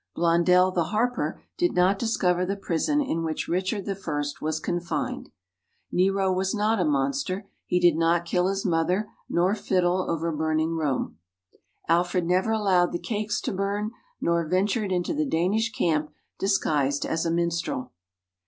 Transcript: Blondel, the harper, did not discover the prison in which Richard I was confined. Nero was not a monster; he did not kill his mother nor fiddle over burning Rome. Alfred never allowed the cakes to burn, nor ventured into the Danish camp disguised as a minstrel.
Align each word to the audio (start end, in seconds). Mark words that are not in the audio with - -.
Blondel, 0.15 0.71
the 0.71 0.85
harper, 0.85 1.43
did 1.59 1.73
not 1.73 1.99
discover 1.99 2.43
the 2.43 2.55
prison 2.55 2.99
in 2.99 3.23
which 3.23 3.47
Richard 3.47 3.87
I 3.87 4.23
was 4.41 4.59
confined. 4.59 5.29
Nero 5.91 6.33
was 6.33 6.55
not 6.55 6.79
a 6.79 6.83
monster; 6.85 7.47
he 7.67 7.79
did 7.79 7.95
not 7.95 8.25
kill 8.25 8.47
his 8.47 8.65
mother 8.65 9.09
nor 9.29 9.53
fiddle 9.53 10.09
over 10.09 10.31
burning 10.31 10.75
Rome. 10.75 11.19
Alfred 11.87 12.25
never 12.25 12.49
allowed 12.49 12.93
the 12.93 12.97
cakes 12.99 13.39
to 13.41 13.53
burn, 13.53 13.91
nor 14.19 14.47
ventured 14.47 14.91
into 14.91 15.13
the 15.13 15.23
Danish 15.23 15.71
camp 15.71 16.11
disguised 16.39 17.05
as 17.05 17.23
a 17.23 17.29
minstrel. 17.29 17.91